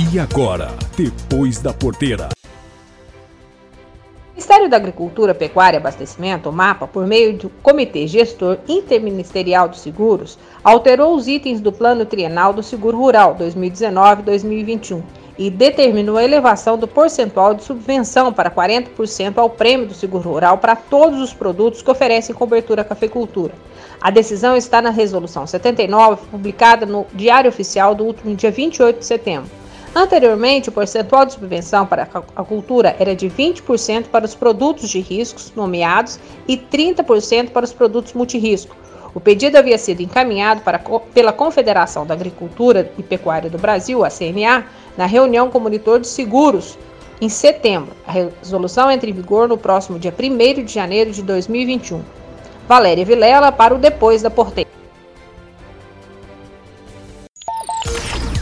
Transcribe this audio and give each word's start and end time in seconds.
E 0.00 0.16
agora, 0.16 0.68
depois 0.96 1.58
da 1.58 1.74
porteira. 1.74 2.28
O 4.30 4.34
Ministério 4.34 4.70
da 4.70 4.76
Agricultura, 4.76 5.34
Pecuária 5.34 5.76
e 5.76 5.80
Abastecimento, 5.80 6.48
o 6.48 6.52
MAPA, 6.52 6.86
por 6.86 7.04
meio 7.04 7.36
do 7.36 7.50
Comitê 7.64 8.06
Gestor 8.06 8.58
Interministerial 8.68 9.68
dos 9.68 9.80
Seguros, 9.80 10.38
alterou 10.62 11.16
os 11.16 11.26
itens 11.26 11.60
do 11.60 11.72
Plano 11.72 12.06
Trienal 12.06 12.52
do 12.52 12.62
Seguro 12.62 12.96
Rural 12.96 13.36
2019-2021 13.40 15.02
e 15.36 15.50
determinou 15.50 16.16
a 16.16 16.22
elevação 16.22 16.78
do 16.78 16.86
percentual 16.86 17.52
de 17.54 17.64
subvenção 17.64 18.32
para 18.32 18.52
40% 18.52 19.36
ao 19.36 19.50
prêmio 19.50 19.88
do 19.88 19.94
seguro 19.94 20.30
rural 20.30 20.58
para 20.58 20.76
todos 20.76 21.20
os 21.20 21.34
produtos 21.34 21.82
que 21.82 21.90
oferecem 21.90 22.36
cobertura 22.36 22.82
à 22.82 22.84
cafeicultura. 22.84 23.52
A 24.00 24.12
decisão 24.12 24.56
está 24.56 24.80
na 24.80 24.90
Resolução 24.90 25.44
79, 25.44 26.24
publicada 26.30 26.86
no 26.86 27.04
Diário 27.12 27.48
Oficial 27.48 27.96
do 27.96 28.04
último 28.04 28.36
dia 28.36 28.52
28 28.52 29.00
de 29.00 29.04
setembro. 29.04 29.50
Anteriormente, 29.94 30.68
o 30.68 30.72
percentual 30.72 31.24
de 31.24 31.32
subvenção 31.32 31.86
para 31.86 32.08
a 32.36 32.44
cultura 32.44 32.94
era 32.98 33.16
de 33.16 33.28
20% 33.28 34.06
para 34.06 34.24
os 34.24 34.34
produtos 34.34 34.88
de 34.88 35.00
riscos 35.00 35.52
nomeados 35.56 36.20
e 36.46 36.56
30% 36.56 37.50
para 37.50 37.64
os 37.64 37.72
produtos 37.72 38.12
multirisco. 38.12 38.76
O 39.14 39.20
pedido 39.20 39.56
havia 39.56 39.78
sido 39.78 40.00
encaminhado 40.00 40.60
para, 40.60 40.78
pela 40.78 41.32
Confederação 41.32 42.06
da 42.06 42.14
Agricultura 42.14 42.92
e 42.98 43.02
Pecuária 43.02 43.48
do 43.48 43.58
Brasil, 43.58 44.04
a 44.04 44.10
CNA, 44.10 44.66
na 44.96 45.06
reunião 45.06 45.50
com 45.50 45.58
o 45.58 45.60
monitor 45.60 45.98
de 45.98 46.06
seguros 46.06 46.78
em 47.20 47.28
setembro. 47.28 47.92
A 48.06 48.12
resolução 48.12 48.90
entra 48.90 49.08
em 49.08 49.12
vigor 49.12 49.48
no 49.48 49.56
próximo 49.56 49.98
dia 49.98 50.14
1 50.16 50.64
de 50.64 50.72
janeiro 50.72 51.10
de 51.10 51.22
2021. 51.22 52.02
Valéria 52.68 53.04
Vilela 53.04 53.50
para 53.50 53.74
o 53.74 53.78
Depois 53.78 54.22
da 54.22 54.30
Porteira. 54.30 54.77